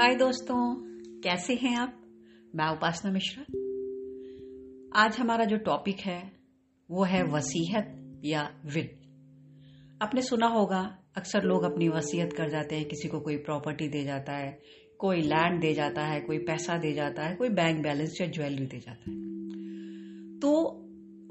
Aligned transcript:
हाय 0.00 0.14
दोस्तों, 0.14 0.74
कैसे 1.20 1.54
हैं 1.54 1.76
आप? 1.76 2.00
मैं 2.54 2.68
उपासना 2.68 3.12
मिश्रा। 3.12 3.42
आज 5.04 5.18
हमारा 5.18 5.44
जो 5.44 5.56
टॉपिक 5.56 6.00
है, 6.00 6.32
वो 6.90 7.04
है 7.04 7.22
वसीयत 7.22 8.20
या 8.24 8.60
विल 8.66 8.88
आपने 10.02 10.22
सुना 10.22 10.46
होगा, 10.46 10.98
अक्सर 11.16 11.42
लोग 11.42 11.62
अपनी 11.62 11.88
वसीयत 11.88 12.32
कर 12.32 12.48
जाते 12.48 12.76
हैं, 12.76 12.84
किसी 12.84 13.08
को 13.08 13.20
कोई 13.20 13.36
प्रॉपर्टी 13.36 13.88
दे 13.88 14.04
जाता 14.04 14.32
है, 14.32 14.62
कोई 14.98 15.20
लैंड 15.20 15.60
दे 15.60 15.74
जाता 15.74 16.02
है, 16.02 16.20
कोई 16.20 16.38
पैसा 16.38 16.78
दे 16.78 16.92
जाता 16.92 17.22
है, 17.22 17.36
कोई 17.36 17.48
बैंक 17.48 17.82
बैलेंस 17.82 18.18
या 18.20 18.26
ज्वेलरी 18.26 18.66
दे 18.66 18.78
जाता 18.78 19.10
है। 19.10 19.16
तो 20.38 20.80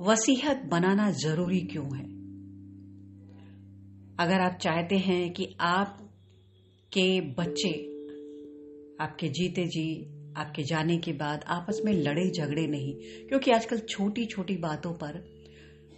वसीयत 0.04 0.61
बनाना 0.65 1.11
ज़रूरी 1.11 1.61
क्यों 1.61 1.97
है? 1.97 2.05
अगर 4.20 4.41
आप 4.41 4.59
चाहते 4.61 4.97
हैं 4.97 5.34
कि 5.34 5.55
आप 5.59 6.09
के 6.93 7.21
बच्चे 7.21 7.96
आपके 9.01 9.28
जीते 9.28 9.65
जी, 9.65 10.14
आपके 10.37 10.64
जाने 10.64 10.97
के 10.97 11.14
बाद 11.14 11.43
आपस 11.47 11.82
में 11.86 11.93
लड़े 11.93 12.32
झगड़े 12.32 12.68
नहीं, 12.68 12.96
क्योंकि 13.28 13.51
आजकल 13.51 13.78
छोटी 13.79 14.25
छोटी 14.25 14.57
बातों 14.57 14.93
पर 14.93 15.23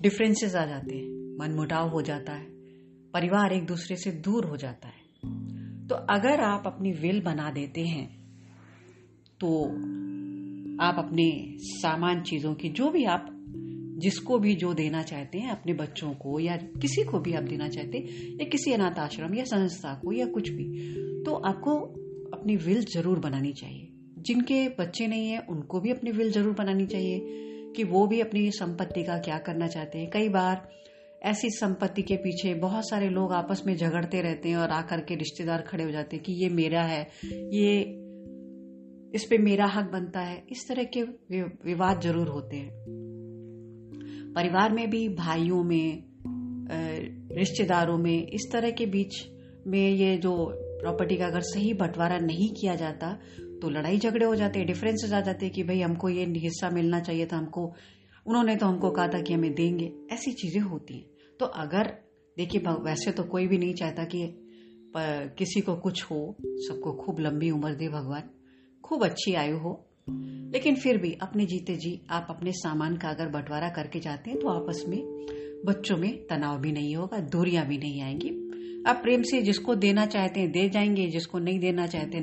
डिफरेंसेस 0.02 0.56
आ 0.56 0.66
जाते 0.66 0.96
हैं। 0.96 1.38
मनमुटाव 1.40 1.90
हो 1.90 2.02
जाता 2.02 2.34
है। 2.34 2.46
परिवार 3.14 3.54
एक 3.54 3.66
दूसरे 3.66 3.96
से 3.96 4.12
दूर 4.12 4.46
हो 4.46 4.58
जाता 4.58 4.88
है। 4.88 5.88
तो 5.88 5.96
अगर 5.96 6.42
आप 6.42 6.64
अपनी 6.66 6.92
विल 6.92 7.22
बना 7.22 7.52
देते 7.52 7.82
हैं 7.82 8.20
तो 9.40 9.66
आप 10.84 10.96
अपने 10.98 11.56
सामान 11.60 12.22
चीज़ों 12.22 12.54
की, 12.54 12.70
जो 12.70 12.90
भी 12.90 13.04
आप, 13.06 13.26
जिसको 13.98 14.40
भी 14.40 14.56
जो 14.56 14.74
देना 14.74 15.02
चाहते 15.02 15.38
हैं, 15.38 15.50
अपने 15.50 15.74
बच्चों 15.74 16.14
को 16.14 16.40
या 16.40 16.58
किसी 16.58 17.04
को 17.04 17.20
भी 17.20 17.34
आप 17.34 17.44
देना 17.44 17.68
चाहते 17.70 17.98
हैं, 17.98 18.08
या 18.34 18.50
किसी 18.50 18.72
अनाथ 18.72 19.00
आश्रम 19.00 19.36
या 19.36 19.44
संस्था 19.44 19.94
को 19.94 20.12
या 20.12 20.26
कुछ 20.26 20.50
भी 20.50 20.66
तो 21.24 21.34
आपको 21.34 21.99
अपनी 22.34 22.56
विल 22.58 22.84
ज़रूर 22.86 23.20
बनानी 23.20 23.52
चाहिए। 23.54 23.88
जिनके 24.20 24.68
बच्चे 24.80 25.08
नहीं 25.08 25.30
है, 25.30 25.40
उनको 25.40 25.80
भी 25.80 25.92
अपनी 25.92 26.12
विल 26.12 26.32
ज़रूर 26.32 26.54
बनानी 26.54 26.86
चाहिए 26.86 27.20
कि 27.76 27.84
वो 27.84 28.06
भी 28.08 28.20
अपनी 28.22 28.50
संपत्ति 28.52 29.04
का 29.04 29.18
क्या 29.20 29.38
करना 29.38 29.68
चाहते 29.68 30.00
हैं। 30.00 30.10
कई 30.10 30.30
बार 30.30 30.68
ऐसी 31.24 31.50
संपत्ति 31.50 32.02
के 32.02 32.16
पीछे 32.16 32.54
बहुत 32.54 32.90
सारे 32.90 33.10
लोग 33.10 33.34
आपस 33.34 33.64
में 33.68 33.76
झगड़ते 33.76 34.22
रहते 34.22 34.50
हैं 34.50 34.58
और 34.58 34.70
आकर 34.72 35.02
के 35.02 35.16
रिश्तेदार 35.16 35.62
खड़े 35.62 35.84
हो 35.84 35.92
जाते 35.92 36.16
हैं 36.16 36.24
कि 36.26 36.34
ये 36.34 36.50
मेरा 36.50 36.82
है, 36.84 37.02
ये 37.26 37.80
इस 39.16 39.26
पे 39.30 39.38
मेरा 39.38 39.66
हक 39.66 39.90
बनता 39.92 40.20
है। 40.20 40.44
इस 40.52 40.68
तरह 40.68 40.84
के 40.84 41.02
विवाद 41.66 42.02
ज़रूर 42.02 42.28
होते 42.28 42.58
हैं। 42.58 42.72
परिवार 44.36 44.72
में 44.72 44.90
भी, 44.90 45.08
भाइयों 45.10 45.64
में 45.64 46.04
रिश्तेदारों 47.32 47.98
में 47.98 48.28
इस 48.28 48.50
तरह 48.52 48.72
के 48.72 48.86
बीच 48.86 49.16
में 49.68 49.90
ये 49.90 50.16
जो 50.18 50.34
प्रॉपर्टी 50.80 51.18
का 51.18 51.28
अगर 51.28 51.42
सही 51.42 51.74
बंटवारा 51.74 52.18
नहीं 52.18 52.50
किया 52.52 52.76
जाता 52.76 53.14
तो 53.62 53.70
लड़ाई 53.70 53.98
झगड़े 53.98 54.26
हो 54.26 54.36
जाते 54.36 54.64
डिफरेंसेस 54.64 55.14
आ 55.14 55.22
जाते 55.22 55.50
कि 55.50 55.64
भाई 55.64 55.82
हमको 55.82 56.10
ये 56.10 56.26
हिस्सा 56.38 56.70
मिलना 56.70 57.00
चाहिए 57.00 57.26
था 57.26 57.38
हमको, 57.38 57.74
उन्होंने 58.26 58.56
तो 58.56 58.66
हमको 58.66 58.90
कहा 58.90 59.08
था 59.08 59.22
कि 59.22 59.34
हमें 59.34 59.54
देंगे। 59.56 59.92
ऐसी 60.12 60.32
चीज़ें 60.32 60.62
होती 60.62 60.94
हैं। 60.94 61.06
तो 61.40 61.46
अगर, 61.46 61.96
देखिए 62.38 62.62
वैसे 62.62 63.12
तो 63.12 63.24
कोई 63.24 63.48
भी 63.48 63.58
नहीं 63.58 63.74
चाहता 63.74 64.04
कि 64.04 64.46
किसी 65.38 65.62
को 65.62 65.76
कुछ 65.76 66.04
हो, 66.04 66.36
सबको 66.46 66.94
खूब 66.94 67.20
लंबी 67.20 67.52
उम्र 67.52 67.74
दे 67.74 67.88
भगवान, 67.88 68.30
खूब 68.84 69.04
अच्छी 69.06 69.34
आयु 69.34 69.58
हो, 69.58 69.86
लेकिन 70.54 70.76
फिर 70.76 70.98
भी 70.98 71.12
अपने 71.22 71.46
जीते 71.46 71.76
जी, 71.76 72.02
आप 72.10 72.28
अपने 72.30 72.52
सामान 72.52 72.98
का 72.98 73.10
अगर 73.10 73.28
बंटवारा 73.28 73.70
करके 73.70 74.00
जाते 74.00 74.30
हैं 74.30 74.40
तो 74.40 74.48
आपस 74.48 74.84
में, 74.88 75.02
बच्चों 75.66 75.98
में 75.98 76.28
तनाव 76.28 76.60
भी 76.62 76.72
नहीं 76.72 76.96
होगा, 76.96 77.20
दूरियाँ 77.20 77.66
भी 77.68 77.78
नहीं 77.78 78.02
आएँगी। 78.02 78.49
आप 78.90 79.00
प्रेम 79.04 79.22
से 79.22 79.42
जिसको 79.42 79.76
देना 79.76 80.06
चाहते 80.06 80.40
हैं, 80.40 80.52
दे 80.52 80.70
जाएँगे, 80.70 81.08
जिसको 81.08 81.40
नहीं 81.40 81.60
देना 81.60 81.88
चाहते 81.88 82.20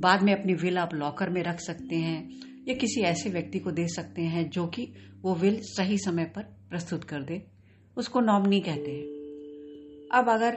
बाद 0.00 0.22
में 0.22 0.32
अपनी 0.32 0.54
विल 0.54 0.78
आप 0.78 0.94
लॉकर 0.94 1.30
में 1.30 1.42
रख 1.42 1.60
सकते 1.60 1.96
हैं, 1.96 2.40
या 2.68 2.74
किसी 2.74 3.00
ऐसे 3.00 3.30
व्यक्ति 3.30 3.58
को 3.58 3.70
दे 3.70 3.88
सकते 3.88 4.22
हैं 4.22 4.50
जो 4.50 4.66
कि 4.66 4.92
वो 5.22 5.34
विल 5.34 5.60
सही 5.60 5.98
समय 5.98 6.24
पर 6.24 6.42
प्रस्तुत 6.42 7.04
कर 7.04 7.22
दे। 7.22 7.42
उसको 7.96 8.20
नॉमनी 8.20 8.60
कहते 8.60 8.90
हैं। 8.90 9.02
अब 10.12 10.28
अगर 10.28 10.56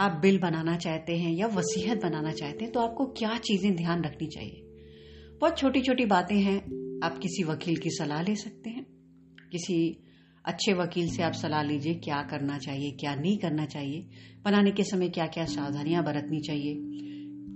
आप 0.00 0.18
बिल 0.22 0.38
बनाना 0.38 0.76
चाहते 0.76 1.16
हैं 1.16 1.32
या 1.32 1.46
वसीयत 1.46 2.02
बनाना 2.02 2.32
चाहते 2.32 2.64
हैं 2.64 2.72
तो 2.72 2.80
आपको 2.80 3.06
क्या 3.06 3.36
चीज़ें 3.38 3.76
ध्यान 3.76 4.04
रखनी 4.04 4.28
चाहिए? 4.28 4.62
बहुत 5.40 5.58
छोटी 5.58 5.80
छोटी 5.80 6.04
बातें 6.04 6.36
हैं, 6.36 6.58
आप 7.04 7.18
किसी 7.18 7.44
वकील 7.44 7.76
की 7.76 7.90
सलाह 7.90 8.22
ले 8.22 8.36
सकते 8.36 8.70
हैं, 8.70 8.86
किसी 9.52 10.03
अच्छे 10.44 10.72
वकील 10.74 11.08
से 11.08 11.22
आप 11.22 11.32
सलाह 11.34 11.62
लीजिए, 11.62 11.94
क्या 11.94 12.22
करना 12.30 12.58
चाहिए, 12.58 12.90
क्या 12.90 13.14
नहीं 13.14 13.36
करना 13.38 13.64
चाहिए, 13.66 14.06
बनाने 14.44 14.70
के 14.70 14.82
समय 14.84 15.08
क्या 15.08 15.26
क्या 15.28 15.44
सावधानियाँ 15.46 16.04
बरतनी 16.04 16.40
चाहिए। 16.40 16.74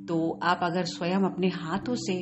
तो 0.09 0.39
आप 0.43 0.61
अगर 0.63 0.85
स्वयं 0.87 1.25
अपने 1.25 1.49
हाथों 1.51 1.95
से 1.99 2.15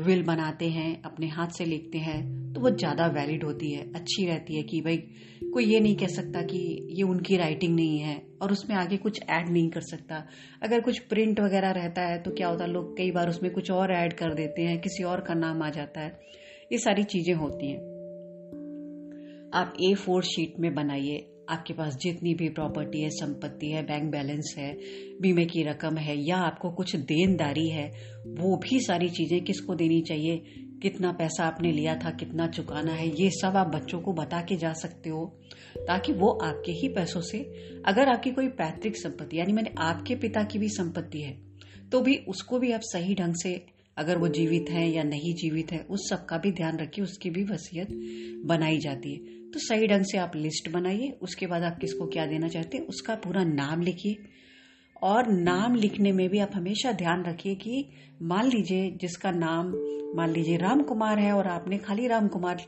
विल 0.00 0.22
बनाते 0.24 0.68
हैं, 0.70 1.02
अपने 1.02 1.28
हाथ 1.28 1.48
से 1.48 1.64
लिखते 1.64 1.98
हैं 2.00 2.36
तो 2.48 2.60
वो 2.60 2.70
ज़्यादा 2.70 3.06
वैलिड 3.08 3.44
होती 3.44 3.72
है, 3.72 3.82
अच्छी 3.94 4.24
रहती 4.26 4.56
है 4.56 4.62
कि 4.62 4.80
भाई, 4.80 4.96
कोई 5.52 5.64
ये 5.64 5.80
नहीं 5.80 5.96
कह 5.96 6.06
सकता 6.06 6.42
कि 6.42 6.58
ये 6.90 7.02
उनकी 7.04 7.36
राइटिंग 7.36 7.74
नहीं 7.74 7.98
है 7.98 8.16
और 8.42 8.52
उसमें 8.52 8.76
आगे 8.76 8.96
कुछ 8.96 9.20
ऐड 9.22 9.48
नहीं 9.48 9.68
कर 9.70 9.80
सकता। 9.82 10.24
अगर 10.62 10.80
कुछ 10.80 10.98
प्रिंट 11.00 11.40
वगैरह 11.40 11.70
रहता 11.72 12.02
है 12.02 12.22
तो 12.22 12.30
क्या 12.30 12.48
होता 12.48 12.64
है, 12.64 12.70
लोग 12.70 12.96
कई 12.96 13.10
बार 13.10 13.28
उसमें 13.28 13.52
कुछ 13.52 13.70
और 13.70 13.92
ऐड 13.94 14.12
कर 14.12 14.34
देते 14.34 14.62
हैं, 14.62 14.80
किसी 14.80 15.04
और 15.04 15.20
का 15.20 15.34
नाम 15.36 15.62
आ 15.62 15.70
जाता 15.70 16.00
है। 16.00 16.18
ये 16.72 16.78
सारी 16.78 17.04
चीज़ें 17.04 17.34
होती 17.34 17.70
हैं। 17.70 17.97
आप 19.54 19.74
ए 19.80 19.94
फोर 19.94 20.22
शीट 20.22 20.54
में 20.60 20.74
बनाइए। 20.74 21.26
आपके 21.50 21.74
पास 21.74 21.96
जितनी 21.96 22.34
भी 22.34 22.48
प्रॉपर्टी 22.48 23.00
है, 23.00 23.10
संपत्ति 23.10 23.66
है 23.66 23.82
बैंक 23.82 24.10
बैलेंस 24.12 24.54
है, 24.58 24.76
बीमे 25.20 25.44
की 25.44 25.62
रकम 25.62 25.96
है, 25.96 26.16
या 26.28 26.36
आपको 26.36 26.70
कुछ 26.70 26.96
देनदारी 26.96 27.68
है, 27.68 27.88
वो 28.26 28.56
भी 28.56 28.80
सारी 28.80 29.08
चीज़ें 29.08 29.40
किसको 29.44 29.74
देनी 29.74 30.00
चाहिए? 30.00 30.36
कितना 30.82 31.12
पैसा 31.12 31.44
आपने 31.44 31.72
लिया 31.72 31.94
था, 31.94 32.10
कितना 32.10 32.46
चुकाना 32.46 32.92
है, 32.92 33.08
ये 33.22 33.30
सब 33.30 33.56
आप 33.56 33.66
बच्चों 33.66 34.00
को 34.00 34.12
बता 34.12 34.40
के 34.40 34.56
जा 34.56 34.72
सकते 34.72 35.10
हो, 35.10 35.24
ताकि 35.78 36.12
वो 36.12 36.28
आपके 36.30 36.72
ही 36.72 36.88
पैसों 36.88 37.20
से, 37.20 37.38
अगर 37.86 38.08
आपकी 38.08 38.30
कोई 38.30 38.48
पैतृक 38.48 38.96
संपत्ति, 38.96 39.38
यानी 39.38 39.52
मैंने 39.52 39.70
आपके 39.78 40.14
पिता 40.14 40.42
की 40.42 40.58
भी 40.58 40.68
संपत्ति 40.68 41.20
है 41.20 41.48
तो 41.92 42.00
भी 42.00 42.16
उसको 42.16 42.58
भी 42.58 42.72
आप 42.72 42.80
सही 42.82 43.14
ढंग 43.14 43.34
से, 43.34 43.66
अगर 43.96 44.18
वो 44.18 44.28
जीवित 44.28 44.70
है 44.70 44.90
या 44.90 45.02
नहीं 45.02 45.34
जीवित 45.34 45.72
है, 45.72 45.78
उस 45.80 46.08
सब 46.10 46.24
का 46.26 46.38
भी 46.38 46.52
ध्यान 46.52 46.78
रखिए, 46.78 47.04
उसकी 47.04 47.30
भी 47.30 47.44
वसीयत 47.44 47.88
बनाई 48.46 48.78
जाती 48.78 49.12
है। 49.12 49.37
तो 49.52 49.58
सही 49.58 49.86
ढंग 49.86 50.04
से 50.04 50.18
आप 50.18 50.32
लिस्ट 50.36 50.68
बनाइए, 50.70 51.10
उसके 51.22 51.46
बाद 51.46 51.62
आप 51.62 51.78
किसको 51.80 52.06
क्या 52.06 52.26
देना 52.26 52.48
चाहते 52.48 52.76
हैं, 52.76 52.84
उसका 52.86 53.14
पूरा 53.14 53.44
नाम 53.44 53.82
लिखिए। 53.82 54.16
और 55.02 55.28
नाम 55.32 55.74
लिखने 55.74 56.12
में 56.12 56.28
भी 56.28 56.38
आप 56.38 56.50
हमेशा 56.54 56.92
ध्यान 56.92 57.22
रखिए 57.24 57.54
कि 57.54 57.84
मान 58.22 58.48
लीजिए 58.48 58.90
जिसका 59.00 59.30
नाम, 59.30 59.72
मान 60.16 60.30
लीजिए 60.30 60.56
राम 60.56 60.82
कुमार 60.82 61.18
है 61.18 61.32
और 61.32 61.46
आपने 61.46 61.78
खाली 61.78 62.06
राम 62.06 62.28
कुमार 62.28 62.62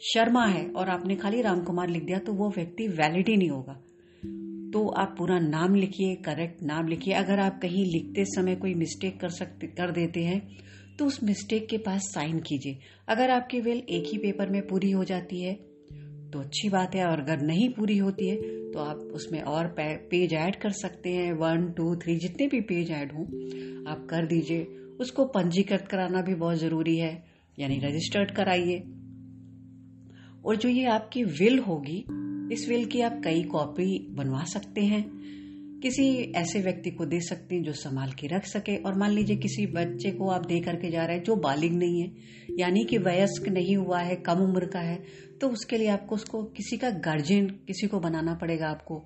शर्मा 0.00 0.44
है 0.46 0.66
और 0.70 0.88
आपने 0.88 1.16
खाली 1.16 1.42
राम 1.42 1.60
कुमार 1.60 1.88
लिख 1.88 2.02
दिया 2.04 2.18
तो 2.18 2.32
वो 2.32 2.48
व्यक्ति 2.50 2.88
वैलिड 2.88 3.28
ही 3.28 3.36
नहीं 3.36 3.50
होगा। 3.50 3.74
तो 4.72 4.86
आप 4.98 5.14
पूरा 5.18 5.38
नाम 5.38 5.74
लिखिए 5.74 6.14
करेक्ट 6.16 6.62
नाम 6.62 6.88
लिखिए। 6.88 7.14
अगर 7.14 7.40
आप 7.40 7.60
कहीं 7.62 7.84
लिखते 7.84 8.24
समय 8.24 8.56
कोई 8.56 8.74
मिस्टेक 8.74 9.20
कर 9.20 9.28
सकते, 9.28 9.66
कर 9.66 9.90
देते 9.90 10.24
हैं 10.24 10.40
तो 10.98 11.06
उस 11.06 11.22
मिस्टेक 11.22 11.68
के 11.68 11.78
पास 11.78 12.02
साइन 12.04 12.38
कीजिए। 12.40 12.78
अगर 13.08 13.30
आपकी 13.30 13.60
वेल 13.60 13.82
एक 13.90 14.04
ही 14.06 14.18
पेपर 14.18 14.50
में 14.50 14.60
पूरी 14.66 14.90
हो 14.90 15.04
जाती 15.04 15.42
है 15.42 15.54
तो 16.32 16.40
अच्छी 16.40 16.68
बात 16.68 16.94
है, 16.94 17.04
और 17.06 17.20
अगर 17.20 17.40
नहीं 17.42 17.68
पूरी 17.70 17.96
होती 17.98 18.28
है 18.28 18.36
तो 18.72 18.78
आप 18.80 18.96
उसमें 19.14 19.40
और 19.42 19.66
पेज 19.78 20.32
ऐड 20.34 20.56
कर 20.56 20.70
सकते 20.72 21.10
हैं। 21.10 21.32
वन, 21.32 21.68
टू, 21.72 21.94
थ्री, 21.96 22.16
जितने 22.16 22.46
भी 22.46 22.60
पेज 22.62 22.90
ऐड 22.90 23.12
हों, 23.12 23.24
आप 23.86 24.06
कर 24.10 24.26
दीजिए। 24.26 24.64
उसको 25.00 25.24
पंजीकृत 25.26 25.86
कराना 25.90 26.22
भी 26.22 26.34
बहुत 26.34 26.58
ज़रूरी 26.58 26.96
है, 26.98 27.24
यानी 27.58 27.78
रजिस्टर्ड 27.78 28.30
कराइए। 28.30 28.78
और 30.44 30.56
जो 30.56 30.68
ये 30.68 30.84
आपकी 30.86 31.24
विल 31.24 31.58
होगी, 31.58 32.04
इस 32.52 32.68
विल 32.68 32.84
की 32.84 33.00
आप 33.00 33.20
कई 33.24 33.42
कॉपी 33.42 34.06
बनवा 34.10 34.44
सकते 34.44 34.80
हैं। 34.80 35.04
किसी 35.82 36.06
ऐसे 36.32 36.60
व्यक्ति 36.60 36.90
को 36.90 37.04
दे 37.06 37.20
सकते 37.20 37.54
हैं 37.54 37.62
जो 37.62 37.72
संभाल 37.72 38.12
के 38.12 38.26
रख 38.26 38.44
सके, 38.44 38.76
और 38.76 38.98
मान 38.98 39.10
लीजिए 39.10 39.36
किसी 39.36 39.66
बच्चे 39.66 40.10
को 40.10 40.28
आप 40.28 40.46
दे 40.46 40.60
करके 40.60 40.90
जा 40.90 41.04
रहे 41.04 41.16
हैं, 41.16 41.24
जो 41.24 41.36
बालिग 41.36 41.72
नहीं 41.72 42.00
है, 42.02 42.12
यानी 42.58 42.84
कि 42.84 42.98
वयस्क 42.98 43.48
नहीं 43.48 43.76
हुआ 43.76 43.98
है, 43.98 44.16
कम 44.16 44.38
उम्र 44.40 44.66
का 44.66 44.80
है 44.80 44.98
तो 45.40 45.48
उसके 45.48 45.76
लिए 45.76 45.88
आपको 45.88 46.14
उसको 46.14 46.42
किसी 46.52 46.76
का 46.76 46.90
गार्जियन 47.04 47.46
किसी 47.66 47.86
को 47.86 48.00
बनाना 48.00 48.34
पड़ेगा 48.34 48.68
आपको। 48.68 49.04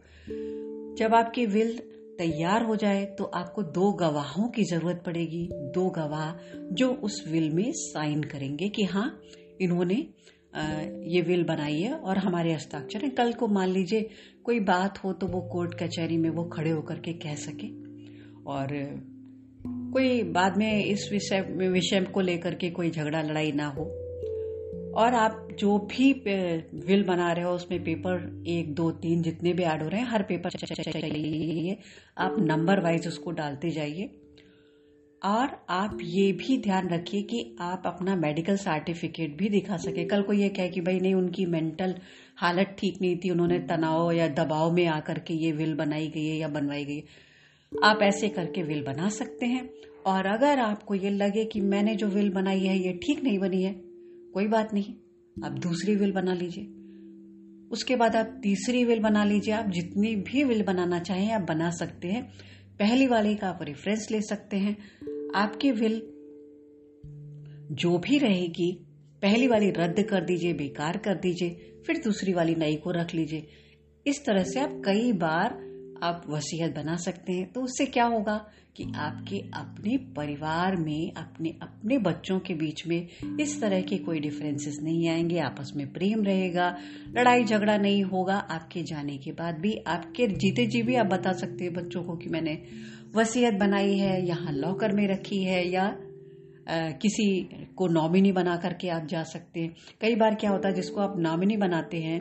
जब 0.99 1.15
आपकी 1.15 1.47
विल 1.47 1.77
तैयार 2.19 2.65
हो 2.65 2.77
जाए 2.77 3.05
तो 3.19 3.25
आपको 3.25 3.63
दो 3.73 3.93
गवाहों 3.93 4.49
की 4.49 4.65
ज़रूरत 4.65 5.03
पड़ेगी। 5.07 5.49
दो 5.75 5.89
गवाह 5.91 6.33
जो 6.75 6.89
उस 7.05 7.25
विल 7.29 7.51
में 7.51 7.71
साइन 7.75 8.23
करेंगे 8.25 8.69
कि 8.69 8.85
हाँ 8.85 9.21
इन्होंने 9.61 9.95
ये 11.09 11.21
विल 11.23 11.45
बनाई 11.45 11.81
है 11.81 11.93
और 11.93 12.19
हमारे 12.19 12.53
हस्ताक्षर 12.53 13.05
है। 13.05 13.11
कल 13.11 13.33
को 13.33 13.49
मान 13.49 13.69
लीजिए 13.69 14.09
कोई 14.45 14.61
बात 14.63 14.99
हो 15.05 15.13
तो 15.13 15.27
वो 15.27 15.41
कोर्ट 15.43 15.75
कचहरी 15.83 16.17
में 16.17 16.29
वो 16.31 16.45
खड़े 16.49 16.71
होकर 16.71 16.99
के 16.99 17.13
कह 17.19 17.35
सके। 17.37 17.69
और 18.47 18.69
कोई 19.93 20.23
बाद 20.33 20.57
में 20.57 20.85
इस 20.85 21.09
विषय 21.13 21.41
विषय 21.69 22.01
को 22.05 22.21
लेकर 22.21 22.55
के 22.55 22.71
कोई 22.71 22.91
झगड़ा, 22.91 23.23
लड़ाई 23.23 23.53
ना 23.53 23.67
हो। 23.69 23.85
और 24.95 25.15
आप 25.15 25.49
जो 25.59 25.79
भी 25.79 26.13
विल 26.75 27.05
बना 27.05 27.33
रहे 27.33 27.45
हो, 27.45 27.51
उसमें 27.51 27.85
पेपर 27.85 28.45
एक, 28.47 28.75
दो, 28.75 28.91
तीन 28.91 29.23
जितने 29.23 29.53
भी 29.53 29.63
ऐड 29.63 29.83
हो 29.83 29.89
रहे 29.89 30.01
हैं, 30.01 30.09
हर 30.09 30.23
पेपर 30.23 30.51
चाहिए। 30.51 31.77
आप 32.19 32.37
नंबर 32.39 32.81
वाइज 32.81 33.09
उसको 33.09 33.31
डालते 33.31 33.71
जाइए। 33.71 34.11
और 35.25 35.67
आप 35.69 35.99
ये 36.03 36.33
भी 36.33 36.59
ध्यान 36.59 36.89
रखिए 36.89 37.23
कि 37.23 37.57
आप 37.61 37.83
अपना 37.87 38.17
मेडिकल 38.17 38.57
सर्टिफिकेट 38.57 39.37
भी 39.37 39.49
दिखा 39.49 39.77
सके। 39.77 40.05
कल 40.05 40.23
को 40.23 40.33
ये 40.33 40.49
कहे 40.49 40.69
कि 40.69 40.81
भाई, 40.81 41.01
नहीं, 41.01 41.15
उनकी 41.15 41.47
मेंटल 41.47 41.95
हालत 42.37 42.77
ठीक 42.79 43.03
नहीं 43.03 43.17
थी, 43.17 43.31
उन्होंने 43.31 43.59
तनाव 43.59 44.13
या 44.13 44.29
दबाव 44.29 44.73
में 44.73 44.87
आकर 44.87 45.19
के 45.19 45.35
ये 45.35 45.53
विल 45.53 45.75
बनाई 45.75 46.09
गई 46.09 46.27
है 46.27 46.37
या 46.37 46.49
बनवाई 46.49 46.85
गई 46.85 46.97
है। 46.97 47.05
आप 47.85 48.03
ऐसे 48.03 48.29
करके 48.29 48.63
विल 48.63 48.83
बना 48.83 49.09
सकते 49.09 49.47
हैं। 49.47 49.71
और 50.07 50.27
अगर 50.27 50.59
आपको 50.59 50.95
ये 50.95 51.11
लगे 51.11 51.45
कि 51.45 51.61
मैंने 51.61 51.97
जो 51.97 52.07
विल 52.07 52.31
बनाई 52.31 52.61
है, 52.61 52.79
ये 52.79 52.93
ठीक 52.93 53.25
नहीं 53.25 53.39
बनी 53.39 53.63
है 53.63 53.90
कोई 54.35 54.47
बात 54.47 54.75
नहीं, 54.75 54.95
आप 55.45 55.53
दूसरी 55.53 55.97
विल 55.97 56.13
बना 56.13 56.35
लीजिए। 56.35 56.65
उसके 57.73 57.97
बाद 57.97 58.17
आप 58.17 58.41
तीसरी 58.43 58.85
विल 58.85 59.01
बना 59.01 59.25
लीजिए। 59.25 59.55
आप 59.55 59.71
जितनी 59.71 60.17
भी 60.17 60.45
विल 60.45 60.63
बनाना 60.63 60.99
चाहें, 60.99 61.33
आप 61.33 61.43
बना 61.43 61.71
सकते 61.71 62.09
हैं। 62.09 62.33
पहली 62.79 63.07
वाली 63.07 63.35
का 63.35 63.49
आप 63.49 63.59
रेफरेंस 63.63 64.09
ले 64.11 64.21
सकते 64.23 64.57
हैं। 64.57 64.77
आपकी 65.35 65.71
विल 65.71 66.03
जो 67.75 67.99
भी 67.99 68.19
रहेगी, 68.19 68.87
पहली 69.23 69.47
वाली 69.47 69.71
रद्द 69.71 70.03
कर 70.03 70.25
दीजिए, 70.25 70.53
बेकार 70.53 70.97
कर 70.97 71.15
दीजिए, 71.15 71.83
फिर 71.87 71.99
दूसरी 71.99 72.33
वाली 72.33 72.55
नई 72.55 72.77
को 72.77 72.91
रख 72.91 73.15
लीजिए। 73.15 73.47
इस 74.07 74.25
तरह 74.25 74.43
से 74.43 74.61
आप 74.61 74.83
कई 74.85 75.13
बार 75.13 75.70
आप 76.03 76.25
वसीयत 76.29 76.75
बना 76.75 76.97
सकते 76.97 77.33
हैं 77.33 77.53
तो 77.53 77.63
उससे 77.63 77.87
क्या 77.87 78.05
होगा 78.05 78.47
कि 78.77 78.93
आपके 78.97 79.39
अपने 79.39 79.97
परिवार 79.97 80.77
में 80.77 81.13
अपने 81.13 81.49
अपने 81.63 81.99
बच्चों 81.99 82.41
के 82.41 82.55
बीच 82.55 82.87
में 82.87 83.09
इस 83.41 83.61
तरह 83.61 83.83
के 83.83 83.99
कोई 83.99 84.21
डिफरेंसेस 84.21 84.79
नहीं 84.83 85.09
आएँगे 85.09 85.39
आपस 85.39 85.73
में 85.77 85.93
प्रेम 85.93 86.23
रहेगा 86.23 86.77
लड़ाई 87.09 87.45
झगड़ा 87.45 87.77
नहीं 87.77 88.03
होगा 88.03 88.37
आपके 88.37 88.83
जाने 88.83 89.19
के 89.19 89.33
बाद 89.33 89.59
भी 89.59 89.77
आपके 89.87 90.27
जीते 90.27 90.67
जी 90.67 90.83
भी 90.83 90.95
आप 90.95 91.07
बता 91.07 91.33
सकते 91.33 91.65
हैं 91.65 91.73
बच्चों 91.73 92.03
को 92.03 92.17
कि 92.17 92.29
मैंने 92.29 92.63
वसीयत 93.17 93.55
बनाई 93.55 93.97
है 93.97 94.27
यहाँ 94.27 94.53
लॉकर 94.53 94.93
में 94.93 95.09
रखी 95.09 95.45
है 95.45 95.69
या 95.69 95.97
आ, 96.69 96.91
किसी 96.91 97.49
को 97.77 97.87
नॉमिनी 97.87 98.33
बना 98.33 98.57
करके 98.57 98.89
आप 98.89 99.07
जा 99.07 99.23
सकते 99.23 99.61
हैं। 99.61 99.75
कई 100.01 100.15
बार 100.15 100.35
क्या 100.35 100.51
होता 100.51 100.69
है 100.69 100.75
जिसको 100.75 101.01
आप 101.01 101.15
नॉमिनी 101.19 101.57
बनाते 101.57 101.97
हैं 101.97 102.21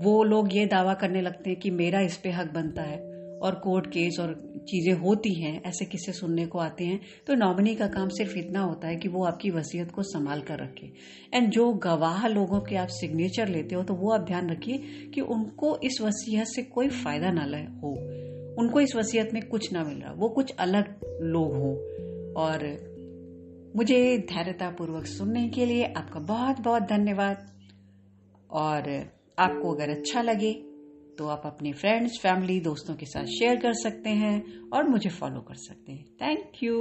वो 0.00 0.22
लोग 0.24 0.56
ये 0.56 0.66
दावा 0.66 0.94
करने 0.94 1.20
लगते 1.20 1.50
हैं 1.50 1.58
कि 1.58 1.70
मेरा 1.70 2.00
इस 2.00 2.16
पे 2.16 2.30
हक 2.30 2.52
बनता 2.52 2.82
है 2.82 2.98
और 3.42 3.54
कोर्ट 3.54 3.86
केस 3.86 4.16
और 4.20 4.32
चीज़ें 4.68 4.92
होती 4.92 5.32
हैं, 5.34 5.62
ऐसे 5.62 5.84
किस्से 5.84 6.12
सुनने 6.12 6.46
को 6.46 6.58
आते 6.58 6.84
हैं 6.84 7.00
तो 7.26 7.34
नॉमिनी 7.34 7.74
का 7.74 7.86
काम 7.86 8.08
सिर्फ़ 8.08 8.36
इतना 8.38 8.60
होता 8.60 8.88
है 8.88 8.96
कि 8.96 9.08
वो 9.08 9.24
आपकी 9.24 9.50
वसीयत 9.50 9.90
को 9.90 10.02
संभाल 10.02 10.40
कर 10.40 10.58
रखे। 10.58 10.92
एंड 11.34 11.50
जो 11.50 11.72
गवाह 11.72 12.26
लोगों 12.26 12.60
के 12.60 12.76
आप 12.76 12.88
सिग्नेचर 12.88 13.48
लेते 13.48 13.74
हो 13.74 13.82
तो 13.82 13.94
वो 13.94 14.10
आप 14.10 14.20
ध्यान 14.20 14.50
रखिए 14.50 14.78
कि 15.14 15.20
उनको 15.20 15.76
इस 15.76 15.98
वसीयत 16.02 16.46
से 16.46 16.62
कोई 16.62 16.88
फ़ायदा 16.88 17.30
ना 17.30 17.42
हो। 17.82 17.92
उनको 18.58 18.80
इस 18.80 18.96
वसीयत 18.96 19.30
में 19.34 19.48
कुछ 19.48 19.72
ना 19.72 19.84
मिल 19.84 19.98
रहा, 19.98 20.12
वो 20.12 20.28
कुछ 20.28 20.54
अलग 20.58 21.00
लोग 21.22 21.54
हो। 21.54 21.72
और 22.36 22.64
मुझे 23.76 24.18
धैर्यतापूर्वक 24.18 25.06
सुनने 25.06 25.48
के 25.48 25.66
लिए 25.66 25.84
आपका 25.96 26.20
बहुत 26.20 26.60
बहुत 26.60 26.82
धन्यवाद। 26.82 27.46
और 28.50 29.15
आपको 29.38 29.74
अगर 29.74 29.90
अच्छा 29.90 30.22
लगे 30.22 30.52
तो 31.18 31.26
आप 31.26 31.42
अपने 31.44 31.72
फ्रेंड्स 31.72 32.18
फैमिली 32.20 32.60
दोस्तों 32.60 32.94
के 32.94 33.06
साथ 33.06 33.24
शेयर 33.24 33.56
कर 33.56 33.72
सकते 33.72 34.10
हैं 34.10 34.68
और 34.70 34.88
मुझे 34.88 35.10
फॉलो 35.10 35.40
कर 35.40 35.54
सकते 35.54 35.92
हैं। 35.92 36.04
Thank 36.22 36.62
you 36.62 36.76